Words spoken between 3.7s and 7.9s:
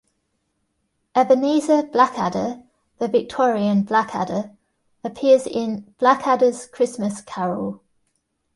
Blackadder, appears in "Blackadder's Christmas Carol".